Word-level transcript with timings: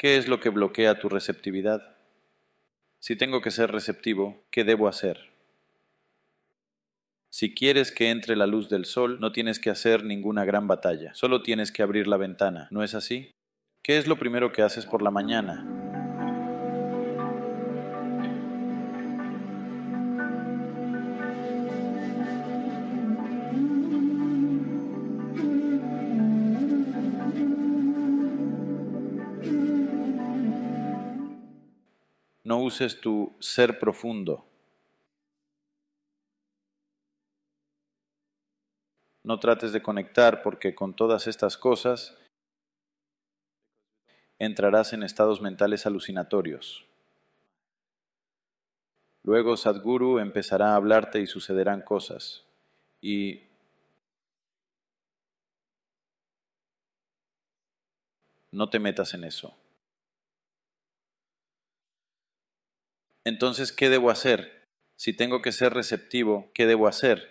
¿Qué 0.00 0.16
es 0.16 0.28
lo 0.28 0.40
que 0.40 0.48
bloquea 0.48 0.98
tu 0.98 1.10
receptividad? 1.10 1.94
Si 3.00 3.16
tengo 3.16 3.42
que 3.42 3.50
ser 3.50 3.70
receptivo, 3.70 4.42
¿qué 4.50 4.64
debo 4.64 4.88
hacer? 4.88 5.30
Si 7.28 7.52
quieres 7.52 7.92
que 7.92 8.08
entre 8.08 8.34
la 8.34 8.46
luz 8.46 8.70
del 8.70 8.86
sol, 8.86 9.20
no 9.20 9.30
tienes 9.30 9.60
que 9.60 9.68
hacer 9.68 10.02
ninguna 10.02 10.46
gran 10.46 10.66
batalla, 10.66 11.12
solo 11.12 11.42
tienes 11.42 11.70
que 11.70 11.82
abrir 11.82 12.08
la 12.08 12.16
ventana, 12.16 12.66
¿no 12.70 12.82
es 12.82 12.94
así? 12.94 13.34
¿Qué 13.82 13.98
es 13.98 14.06
lo 14.06 14.18
primero 14.18 14.52
que 14.52 14.62
haces 14.62 14.86
por 14.86 15.02
la 15.02 15.10
mañana? 15.10 15.79
No 32.50 32.58
uses 32.58 33.00
tu 33.00 33.36
ser 33.38 33.78
profundo. 33.78 34.44
No 39.22 39.38
trates 39.38 39.72
de 39.72 39.80
conectar 39.80 40.42
porque 40.42 40.74
con 40.74 40.96
todas 40.96 41.28
estas 41.28 41.56
cosas 41.56 42.18
entrarás 44.40 44.92
en 44.94 45.04
estados 45.04 45.40
mentales 45.40 45.86
alucinatorios. 45.86 46.88
Luego 49.22 49.56
Sadhguru 49.56 50.18
empezará 50.18 50.72
a 50.72 50.74
hablarte 50.74 51.20
y 51.20 51.28
sucederán 51.28 51.82
cosas. 51.82 52.44
Y 53.00 53.44
no 58.50 58.68
te 58.68 58.80
metas 58.80 59.14
en 59.14 59.22
eso. 59.22 59.59
Entonces, 63.24 63.72
¿qué 63.72 63.90
debo 63.90 64.10
hacer? 64.10 64.68
Si 64.96 65.12
tengo 65.12 65.42
que 65.42 65.52
ser 65.52 65.74
receptivo, 65.74 66.50
¿qué 66.54 66.66
debo 66.66 66.88
hacer? 66.88 67.28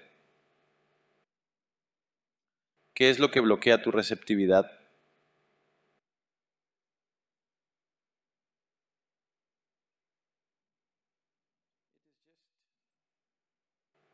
¿Qué 2.94 3.10
es 3.10 3.18
lo 3.18 3.32
que 3.32 3.40
bloquea 3.40 3.82
tu 3.82 3.92
receptividad? 3.92 4.70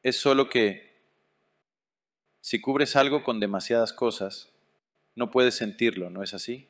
Es 0.03 0.17
solo 0.17 0.49
que 0.49 0.95
si 2.41 2.61
cubres 2.61 2.95
algo 2.95 3.23
con 3.23 3.39
demasiadas 3.39 3.91
cosas, 3.91 4.53
no 5.15 5.31
puedes 5.31 5.55
sentirlo, 5.55 6.11
¿no 6.11 6.21
es 6.21 6.35
así? 6.35 6.69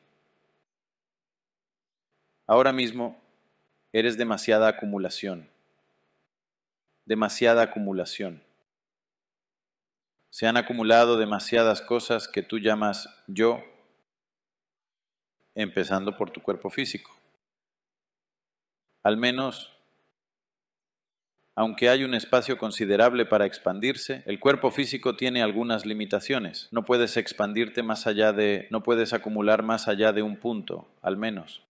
Ahora 2.46 2.72
mismo 2.72 3.25
Eres 3.96 4.18
demasiada 4.18 4.68
acumulación. 4.68 5.48
Demasiada 7.06 7.62
acumulación. 7.62 8.42
Se 10.28 10.46
han 10.46 10.58
acumulado 10.58 11.16
demasiadas 11.16 11.80
cosas 11.80 12.28
que 12.28 12.42
tú 12.42 12.58
llamas 12.58 13.08
yo, 13.26 13.64
empezando 15.54 16.14
por 16.18 16.30
tu 16.30 16.42
cuerpo 16.42 16.68
físico. 16.68 17.10
Al 19.02 19.16
menos, 19.16 19.72
aunque 21.54 21.88
hay 21.88 22.04
un 22.04 22.12
espacio 22.12 22.58
considerable 22.58 23.24
para 23.24 23.46
expandirse, 23.46 24.22
el 24.26 24.38
cuerpo 24.38 24.70
físico 24.70 25.16
tiene 25.16 25.42
algunas 25.42 25.86
limitaciones. 25.86 26.68
No 26.70 26.84
puedes 26.84 27.16
expandirte 27.16 27.82
más 27.82 28.06
allá 28.06 28.34
de, 28.34 28.68
no 28.70 28.82
puedes 28.82 29.14
acumular 29.14 29.62
más 29.62 29.88
allá 29.88 30.12
de 30.12 30.20
un 30.20 30.36
punto, 30.36 30.86
al 31.00 31.16
menos. 31.16 31.66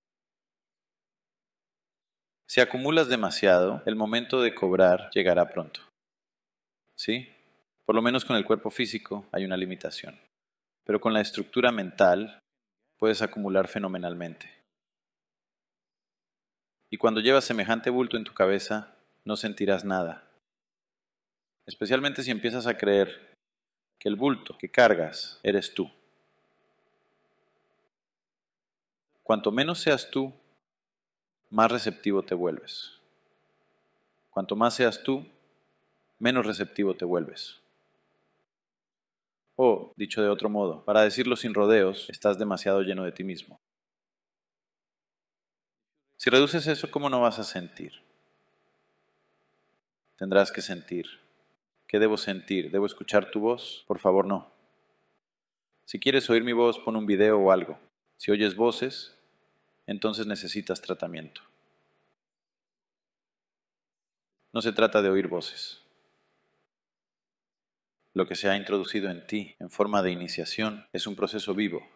Si 2.46 2.60
acumulas 2.60 3.08
demasiado, 3.08 3.82
el 3.86 3.96
momento 3.96 4.40
de 4.40 4.54
cobrar 4.54 5.10
llegará 5.12 5.48
pronto. 5.48 5.80
¿Sí? 6.94 7.28
Por 7.84 7.94
lo 7.94 8.02
menos 8.02 8.24
con 8.24 8.36
el 8.36 8.44
cuerpo 8.44 8.70
físico 8.70 9.26
hay 9.32 9.44
una 9.44 9.56
limitación. 9.56 10.18
Pero 10.84 11.00
con 11.00 11.12
la 11.12 11.20
estructura 11.20 11.72
mental 11.72 12.38
puedes 12.98 13.20
acumular 13.20 13.66
fenomenalmente. 13.66 14.48
Y 16.88 16.98
cuando 16.98 17.20
llevas 17.20 17.44
semejante 17.44 17.90
bulto 17.90 18.16
en 18.16 18.24
tu 18.24 18.32
cabeza, 18.32 18.94
no 19.24 19.36
sentirás 19.36 19.84
nada. 19.84 20.22
Especialmente 21.66 22.22
si 22.22 22.30
empiezas 22.30 22.68
a 22.68 22.78
creer 22.78 23.34
que 23.98 24.08
el 24.08 24.14
bulto 24.14 24.56
que 24.56 24.70
cargas 24.70 25.40
eres 25.42 25.74
tú. 25.74 25.90
Cuanto 29.24 29.50
menos 29.50 29.80
seas 29.80 30.08
tú, 30.08 30.32
más 31.50 31.70
receptivo 31.70 32.22
te 32.22 32.34
vuelves. 32.34 33.00
Cuanto 34.30 34.56
más 34.56 34.74
seas 34.74 35.02
tú, 35.02 35.26
menos 36.18 36.46
receptivo 36.46 36.94
te 36.94 37.04
vuelves. 37.04 37.60
O, 39.56 39.92
dicho 39.96 40.22
de 40.22 40.28
otro 40.28 40.50
modo, 40.50 40.84
para 40.84 41.02
decirlo 41.02 41.36
sin 41.36 41.54
rodeos, 41.54 42.10
estás 42.10 42.38
demasiado 42.38 42.82
lleno 42.82 43.04
de 43.04 43.12
ti 43.12 43.24
mismo. 43.24 43.58
Si 46.18 46.28
reduces 46.28 46.66
eso, 46.66 46.90
¿cómo 46.90 47.08
no 47.08 47.20
vas 47.20 47.38
a 47.38 47.44
sentir? 47.44 47.92
Tendrás 50.18 50.52
que 50.52 50.60
sentir. 50.60 51.06
¿Qué 51.86 51.98
debo 51.98 52.16
sentir? 52.16 52.70
¿Debo 52.70 52.86
escuchar 52.86 53.30
tu 53.30 53.40
voz? 53.40 53.84
Por 53.86 53.98
favor, 53.98 54.26
no. 54.26 54.50
Si 55.84 56.00
quieres 56.00 56.28
oír 56.28 56.42
mi 56.42 56.52
voz, 56.52 56.78
pon 56.78 56.96
un 56.96 57.06
video 57.06 57.38
o 57.38 57.52
algo. 57.52 57.78
Si 58.16 58.30
oyes 58.30 58.56
voces, 58.56 59.15
entonces 59.86 60.26
necesitas 60.26 60.80
tratamiento. 60.80 61.42
No 64.52 64.62
se 64.62 64.72
trata 64.72 65.02
de 65.02 65.10
oír 65.10 65.28
voces. 65.28 65.82
Lo 68.14 68.26
que 68.26 68.34
se 68.34 68.48
ha 68.48 68.56
introducido 68.56 69.10
en 69.10 69.26
ti 69.26 69.54
en 69.58 69.70
forma 69.70 70.02
de 70.02 70.10
iniciación 70.10 70.86
es 70.92 71.06
un 71.06 71.16
proceso 71.16 71.54
vivo. 71.54 71.86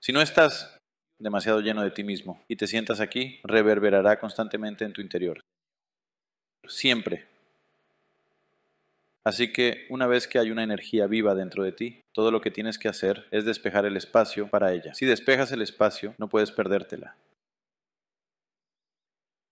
Si 0.00 0.12
no 0.12 0.20
estás 0.20 0.78
demasiado 1.18 1.60
lleno 1.60 1.82
de 1.82 1.92
ti 1.92 2.04
mismo 2.04 2.44
y 2.48 2.56
te 2.56 2.66
sientas 2.66 3.00
aquí, 3.00 3.40
reverberará 3.44 4.18
constantemente 4.18 4.84
en 4.84 4.92
tu 4.92 5.00
interior. 5.00 5.40
Siempre. 6.66 7.35
Así 9.26 9.52
que 9.52 9.88
una 9.90 10.06
vez 10.06 10.28
que 10.28 10.38
hay 10.38 10.52
una 10.52 10.62
energía 10.62 11.08
viva 11.08 11.34
dentro 11.34 11.64
de 11.64 11.72
ti, 11.72 12.00
todo 12.12 12.30
lo 12.30 12.40
que 12.40 12.52
tienes 12.52 12.78
que 12.78 12.86
hacer 12.86 13.26
es 13.32 13.44
despejar 13.44 13.84
el 13.84 13.96
espacio 13.96 14.46
para 14.46 14.72
ella. 14.72 14.94
Si 14.94 15.04
despejas 15.04 15.50
el 15.50 15.62
espacio, 15.62 16.14
no 16.16 16.28
puedes 16.28 16.52
perdértela. 16.52 17.16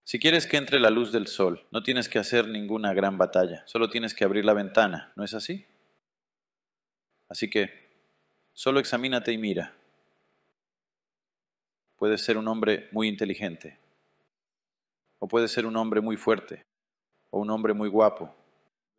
Si 0.04 0.20
quieres 0.20 0.46
que 0.46 0.58
entre 0.58 0.78
la 0.78 0.90
luz 0.90 1.10
del 1.10 1.26
sol, 1.26 1.66
no 1.72 1.82
tienes 1.82 2.08
que 2.08 2.20
hacer 2.20 2.46
ninguna 2.46 2.94
gran 2.94 3.18
batalla, 3.18 3.64
solo 3.66 3.90
tienes 3.90 4.14
que 4.14 4.22
abrir 4.22 4.44
la 4.44 4.54
ventana, 4.54 5.12
¿no 5.16 5.24
es 5.24 5.34
así? 5.34 5.66
Así 7.28 7.50
que, 7.50 7.90
solo 8.52 8.78
examínate 8.78 9.32
y 9.32 9.38
mira. 9.38 9.74
Puedes 11.96 12.20
ser 12.20 12.38
un 12.38 12.46
hombre 12.46 12.88
muy 12.92 13.08
inteligente, 13.08 13.76
o 15.18 15.26
puedes 15.26 15.50
ser 15.50 15.66
un 15.66 15.76
hombre 15.76 16.00
muy 16.00 16.16
fuerte, 16.16 16.62
o 17.30 17.40
un 17.40 17.50
hombre 17.50 17.74
muy 17.74 17.88
guapo, 17.88 18.32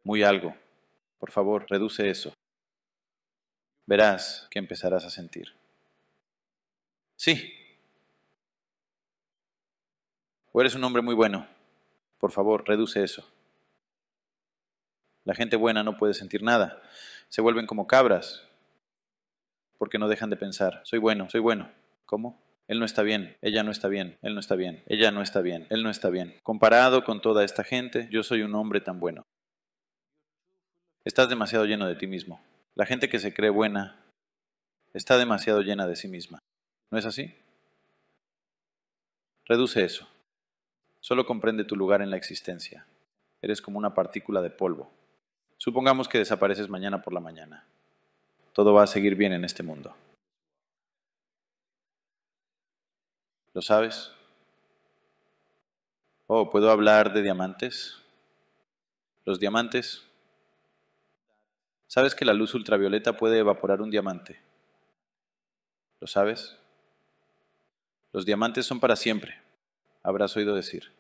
muy 0.04 0.22
algo. 0.22 0.54
Por 1.18 1.32
favor, 1.32 1.66
reduce 1.70 2.10
eso. 2.10 2.34
Verás 3.86 4.48
que 4.50 4.60
empezarás 4.60 5.06
a 5.06 5.10
sentir. 5.10 5.56
Sí. 7.16 7.54
O 10.52 10.62
eres 10.62 10.76
un 10.76 10.84
hombre 10.84 11.02
muy 11.02 11.16
bueno. 11.16 11.48
Por 12.18 12.32
favor, 12.32 12.68
reduce 12.68 13.04
eso. 13.04 13.30
La 15.24 15.36
gente 15.36 15.56
buena 15.56 15.84
no 15.84 15.98
puede 15.98 16.14
sentir 16.14 16.44
nada. 16.44 16.82
Se 17.30 17.42
vuelven 17.42 17.66
como 17.66 17.88
cabras 17.88 18.48
porque 19.78 19.98
no 19.98 20.08
dejan 20.08 20.30
de 20.30 20.38
pensar. 20.38 20.82
Soy 20.84 21.00
bueno, 21.00 21.30
soy 21.30 21.42
bueno. 21.42 21.70
¿Cómo? 22.06 22.42
Él 22.68 22.80
no 22.80 22.86
está 22.86 23.04
bien, 23.04 23.38
ella 23.42 23.64
no 23.64 23.72
está 23.72 23.88
bien, 23.88 24.18
él 24.24 24.34
no 24.34 24.40
está 24.40 24.56
bien, 24.56 24.84
ella 24.88 25.12
no 25.12 25.22
está 25.22 25.42
bien, 25.42 25.68
él 25.70 25.84
no 25.84 25.90
está 25.90 26.10
bien. 26.10 26.36
Comparado 26.42 27.04
con 27.04 27.22
toda 27.22 27.44
esta 27.44 27.64
gente, 27.64 28.08
yo 28.12 28.24
soy 28.24 28.42
un 28.42 28.56
hombre 28.56 28.82
tan 28.82 29.00
bueno. 29.00 29.28
Estás 31.06 31.30
demasiado 31.30 31.66
lleno 31.66 31.86
de 31.86 31.96
ti 31.96 32.08
mismo. 32.08 32.42
La 32.74 32.88
gente 32.88 33.10
que 33.10 33.20
se 33.20 33.32
cree 33.32 33.52
buena 33.52 34.04
está 34.92 35.20
demasiado 35.20 35.62
llena 35.62 35.86
de 35.86 35.96
sí 35.96 36.08
misma. 36.08 36.40
¿No 36.90 36.98
es 36.98 37.06
así? 37.06 37.36
Reduce 39.46 39.84
eso. 39.84 40.10
Solo 41.02 41.28
comprende 41.28 41.64
tu 41.64 41.76
lugar 41.76 42.02
en 42.02 42.10
la 42.10 42.18
existencia. 42.18 42.88
Eres 43.44 43.62
como 43.62 43.78
una 43.78 43.94
partícula 43.94 44.42
de 44.42 44.50
polvo. 44.50 44.92
Supongamos 45.58 46.10
que 46.10 46.18
desapareces 46.18 46.70
mañana 46.70 47.04
por 47.04 47.14
la 47.14 47.20
mañana. 47.20 47.68
Todo 48.54 48.74
va 48.74 48.82
a 48.82 48.88
seguir 48.88 49.16
bien 49.16 49.32
en 49.32 49.46
este 49.46 49.62
mundo. 49.62 49.96
¿Lo 53.54 53.62
sabes? 53.62 54.12
Oh, 56.26 56.50
¿puedo 56.50 56.72
hablar 56.72 57.14
de 57.14 57.22
diamantes? 57.22 58.02
Los 59.24 59.40
diamantes 59.40 60.06
¿Sabes 61.88 62.16
que 62.16 62.26
la 62.26 62.34
luz 62.34 62.54
ultravioleta 62.54 63.18
puede 63.18 63.40
evaporar 63.40 63.82
un 63.82 63.90
diamante? 63.90 64.42
¿Lo 66.00 66.08
sabes? 66.08 66.58
Los 68.12 68.26
diamantes 68.26 68.66
son 68.66 68.80
para 68.80 68.96
siempre, 68.96 69.42
habrás 70.04 70.36
oído 70.38 70.56
decir. 70.56 70.92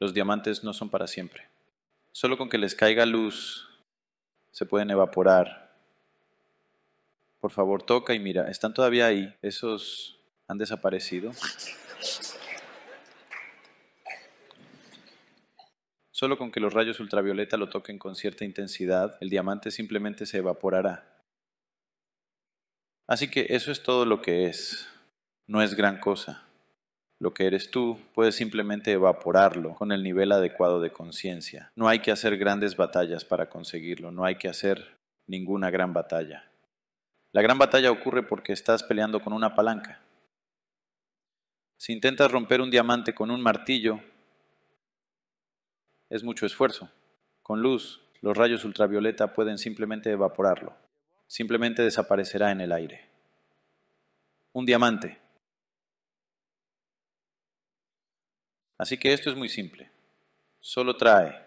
Los 0.00 0.14
diamantes 0.14 0.62
no 0.62 0.72
son 0.72 0.90
para 0.90 1.06
siempre. 1.06 1.48
Solo 2.12 2.38
con 2.38 2.48
que 2.48 2.58
les 2.58 2.74
caiga 2.74 3.06
luz 3.06 3.68
se 4.52 4.66
pueden 4.66 4.90
evaporar. 4.90 5.72
Por 7.40 7.50
favor, 7.50 7.82
toca 7.82 8.14
y 8.14 8.18
mira, 8.18 8.50
están 8.50 8.74
todavía 8.74 9.06
ahí. 9.06 9.34
Esos 9.42 10.18
han 10.46 10.58
desaparecido. 10.58 11.30
Solo 16.18 16.36
con 16.36 16.50
que 16.50 16.58
los 16.58 16.74
rayos 16.74 16.98
ultravioleta 16.98 17.56
lo 17.56 17.68
toquen 17.68 17.96
con 17.96 18.16
cierta 18.16 18.44
intensidad, 18.44 19.16
el 19.20 19.30
diamante 19.30 19.70
simplemente 19.70 20.26
se 20.26 20.38
evaporará. 20.38 21.22
Así 23.06 23.30
que 23.30 23.46
eso 23.50 23.70
es 23.70 23.84
todo 23.84 24.04
lo 24.04 24.20
que 24.20 24.46
es. 24.46 24.88
No 25.46 25.62
es 25.62 25.76
gran 25.76 26.00
cosa. 26.00 26.42
Lo 27.20 27.34
que 27.34 27.46
eres 27.46 27.70
tú 27.70 28.00
puedes 28.14 28.34
simplemente 28.34 28.90
evaporarlo 28.90 29.76
con 29.76 29.92
el 29.92 30.02
nivel 30.02 30.32
adecuado 30.32 30.80
de 30.80 30.90
conciencia. 30.90 31.70
No 31.76 31.86
hay 31.86 32.00
que 32.00 32.10
hacer 32.10 32.36
grandes 32.36 32.76
batallas 32.76 33.24
para 33.24 33.48
conseguirlo, 33.48 34.10
no 34.10 34.24
hay 34.24 34.38
que 34.38 34.48
hacer 34.48 34.96
ninguna 35.28 35.70
gran 35.70 35.92
batalla. 35.92 36.50
La 37.30 37.42
gran 37.42 37.58
batalla 37.58 37.92
ocurre 37.92 38.24
porque 38.24 38.52
estás 38.52 38.82
peleando 38.82 39.20
con 39.20 39.32
una 39.32 39.54
palanca. 39.54 40.00
Si 41.78 41.92
intentas 41.92 42.28
romper 42.32 42.60
un 42.60 42.72
diamante 42.72 43.14
con 43.14 43.30
un 43.30 43.40
martillo, 43.40 44.00
es 46.10 46.22
mucho 46.22 46.46
esfuerzo. 46.46 46.90
Con 47.42 47.62
luz, 47.62 48.02
los 48.20 48.36
rayos 48.36 48.64
ultravioleta 48.64 49.32
pueden 49.34 49.58
simplemente 49.58 50.10
evaporarlo. 50.10 50.74
Simplemente 51.26 51.82
desaparecerá 51.82 52.50
en 52.50 52.60
el 52.60 52.72
aire. 52.72 53.08
Un 54.52 54.66
diamante. 54.66 55.18
Así 58.78 58.96
que 58.96 59.12
esto 59.12 59.30
es 59.30 59.36
muy 59.36 59.48
simple. 59.48 59.90
Solo 60.60 60.96
trae 60.96 61.46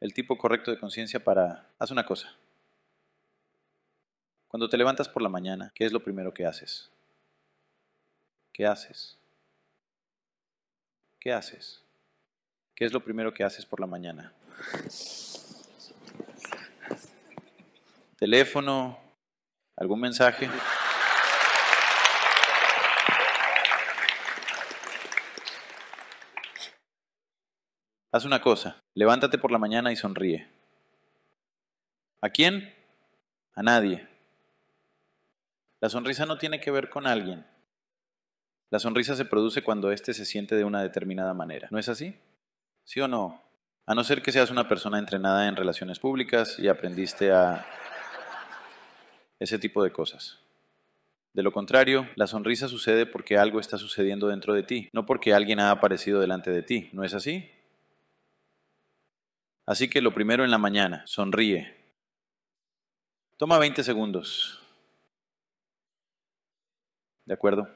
el 0.00 0.12
tipo 0.12 0.36
correcto 0.36 0.70
de 0.70 0.78
conciencia 0.78 1.22
para... 1.22 1.68
Haz 1.78 1.90
una 1.90 2.04
cosa. 2.04 2.34
Cuando 4.48 4.68
te 4.68 4.76
levantas 4.76 5.08
por 5.08 5.22
la 5.22 5.28
mañana, 5.28 5.72
¿qué 5.74 5.84
es 5.84 5.92
lo 5.92 6.02
primero 6.02 6.34
que 6.34 6.44
haces? 6.44 6.90
¿Qué 8.52 8.66
haces? 8.66 9.16
¿Qué 11.18 11.32
haces? 11.32 11.81
¿Qué 12.74 12.84
es 12.84 12.92
lo 12.92 13.04
primero 13.04 13.34
que 13.34 13.44
haces 13.44 13.66
por 13.66 13.80
la 13.80 13.86
mañana? 13.86 14.32
¿Teléfono? 18.16 18.98
¿Algún 19.76 20.00
mensaje? 20.00 20.48
Haz 28.12 28.24
una 28.26 28.42
cosa, 28.42 28.82
levántate 28.94 29.38
por 29.38 29.50
la 29.50 29.58
mañana 29.58 29.90
y 29.90 29.96
sonríe. 29.96 30.46
¿A 32.20 32.28
quién? 32.28 32.74
A 33.54 33.62
nadie. 33.62 34.06
La 35.80 35.88
sonrisa 35.88 36.26
no 36.26 36.38
tiene 36.38 36.60
que 36.60 36.70
ver 36.70 36.90
con 36.90 37.06
alguien. 37.06 37.46
La 38.70 38.78
sonrisa 38.78 39.16
se 39.16 39.24
produce 39.24 39.62
cuando 39.62 39.90
éste 39.90 40.14
se 40.14 40.24
siente 40.24 40.54
de 40.54 40.64
una 40.64 40.82
determinada 40.82 41.34
manera. 41.34 41.68
¿No 41.70 41.78
es 41.78 41.88
así? 41.88 42.16
¿Sí 42.84 43.00
o 43.00 43.08
no? 43.08 43.40
A 43.86 43.94
no 43.94 44.04
ser 44.04 44.22
que 44.22 44.32
seas 44.32 44.50
una 44.50 44.68
persona 44.68 44.98
entrenada 44.98 45.48
en 45.48 45.56
relaciones 45.56 45.98
públicas 45.98 46.58
y 46.58 46.68
aprendiste 46.68 47.32
a 47.32 47.66
ese 49.38 49.58
tipo 49.58 49.82
de 49.82 49.92
cosas. 49.92 50.38
De 51.34 51.42
lo 51.42 51.50
contrario, 51.50 52.08
la 52.14 52.26
sonrisa 52.26 52.68
sucede 52.68 53.06
porque 53.06 53.38
algo 53.38 53.58
está 53.58 53.78
sucediendo 53.78 54.28
dentro 54.28 54.52
de 54.52 54.62
ti, 54.62 54.90
no 54.92 55.06
porque 55.06 55.32
alguien 55.32 55.60
ha 55.60 55.70
aparecido 55.70 56.20
delante 56.20 56.50
de 56.50 56.62
ti. 56.62 56.90
¿No 56.92 57.04
es 57.04 57.14
así? 57.14 57.50
Así 59.64 59.88
que 59.88 60.02
lo 60.02 60.12
primero 60.12 60.44
en 60.44 60.50
la 60.50 60.58
mañana, 60.58 61.02
sonríe. 61.06 61.74
Toma 63.38 63.58
20 63.58 63.82
segundos. 63.82 64.60
¿De 67.24 67.34
acuerdo? 67.34 67.68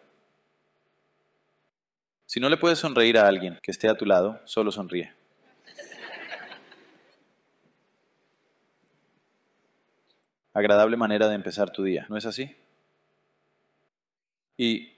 Si 2.37 2.41
no 2.41 2.51
le 2.51 2.59
puedes 2.59 2.79
sonreír 2.79 3.17
a 3.17 3.27
alguien 3.27 3.59
que 3.63 3.71
esté 3.71 3.89
a 3.89 3.97
tu 3.97 4.05
lado, 4.05 4.43
solo 4.45 4.71
sonríe. 4.71 5.11
Agradable 10.53 10.99
manera 10.99 11.29
de 11.29 11.35
empezar 11.35 11.71
tu 11.71 11.83
día, 11.83 12.05
¿no 12.11 12.17
es 12.19 12.27
así? 12.27 12.55
Y 14.59 14.93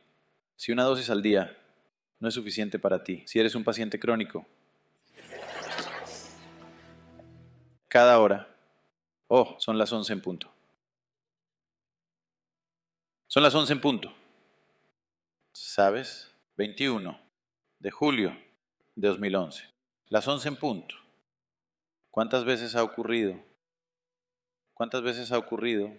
si 0.56 0.73
una 0.73 0.82
dosis 0.82 1.11
al 1.11 1.23
día 1.23 1.56
no 2.19 2.26
es 2.26 2.35
suficiente 2.35 2.81
para 2.81 3.05
ti, 3.05 3.23
si 3.25 3.38
eres 3.38 3.55
un 3.55 3.62
paciente 3.62 4.00
crónico, 4.00 4.44
cada 7.87 8.19
hora, 8.19 8.52
oh, 9.29 9.55
son 9.61 9.79
las 9.79 9.93
11 9.93 10.12
en 10.12 10.20
punto. 10.23 10.52
Son 13.29 13.44
las 13.44 13.55
11 13.55 13.75
en 13.75 13.81
punto. 13.81 14.12
¿Sabes? 15.52 16.35
21 16.56 17.28
de 17.79 17.91
julio 17.91 18.37
de 18.97 19.09
2011. 19.09 19.65
Las 20.09 20.27
11 20.27 20.49
en 20.49 20.57
punto. 20.57 20.95
¿Cuántas 22.11 22.45
veces 22.45 22.75
ha 22.75 22.83
ocurrido? 22.83 23.39
¿Cuántas 24.75 25.03
veces 25.03 25.31
ha 25.33 25.39
ocurrido? 25.39 25.93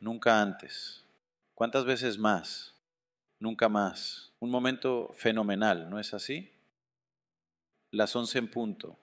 Nunca 0.00 0.40
antes. 0.40 1.04
¿Cuántas 1.54 1.84
veces 1.84 2.18
más? 2.18 2.74
Nunca 3.38 3.68
más. 3.68 4.32
Un 4.38 4.50
momento 4.50 5.12
fenomenal, 5.14 5.90
¿no 5.90 5.98
es 5.98 6.14
así? 6.14 6.50
Las 7.90 8.14
11 8.14 8.38
en 8.38 8.50
punto. 8.50 8.98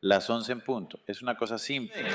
Las 0.00 0.28
11 0.28 0.52
en 0.52 0.60
punto. 0.60 1.00
Es 1.06 1.22
una 1.22 1.36
cosa 1.36 1.58
simple. 1.58 2.06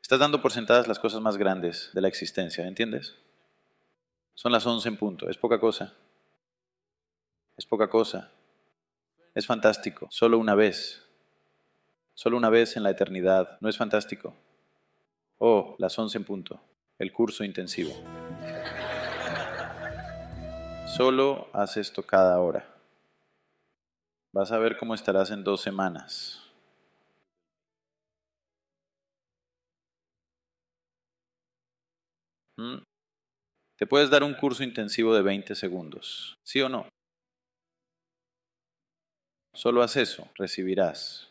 Estás 0.00 0.18
dando 0.18 0.40
por 0.42 0.52
sentadas 0.52 0.88
las 0.88 0.98
cosas 0.98 1.20
más 1.20 1.36
grandes 1.36 1.90
de 1.92 2.00
la 2.00 2.08
existencia, 2.08 2.66
¿entiendes? 2.66 3.16
Son 4.40 4.52
las 4.52 4.66
11 4.66 4.88
en 4.88 4.96
punto, 4.96 5.28
es 5.28 5.36
poca 5.36 5.60
cosa. 5.60 5.92
Es 7.58 7.66
poca 7.66 7.90
cosa. 7.90 8.32
Es 9.34 9.46
fantástico, 9.46 10.06
solo 10.10 10.38
una 10.38 10.54
vez. 10.54 11.06
Solo 12.14 12.38
una 12.38 12.48
vez 12.48 12.74
en 12.78 12.82
la 12.82 12.88
eternidad, 12.88 13.58
¿no 13.60 13.68
es 13.68 13.76
fantástico? 13.76 14.34
Oh, 15.36 15.76
las 15.78 15.98
11 15.98 16.16
en 16.16 16.24
punto, 16.24 16.58
el 16.98 17.12
curso 17.12 17.44
intensivo. 17.44 17.92
Solo 20.86 21.48
haz 21.52 21.76
esto 21.76 22.02
cada 22.02 22.40
hora. 22.40 22.66
Vas 24.32 24.52
a 24.52 24.58
ver 24.58 24.78
cómo 24.78 24.94
estarás 24.94 25.30
en 25.32 25.44
dos 25.44 25.60
semanas. 25.60 26.40
Mm. 32.56 32.89
Te 33.80 33.86
puedes 33.86 34.10
dar 34.10 34.22
un 34.22 34.34
curso 34.34 34.62
intensivo 34.62 35.14
de 35.14 35.22
20 35.22 35.54
segundos, 35.54 36.38
¿sí 36.42 36.60
o 36.60 36.68
no? 36.68 36.86
Solo 39.54 39.82
haz 39.82 39.96
eso, 39.96 40.28
recibirás. 40.34 41.29